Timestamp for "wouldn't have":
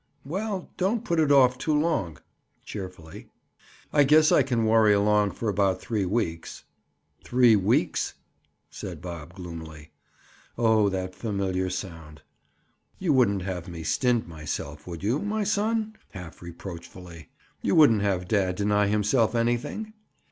13.13-13.67, 17.75-18.27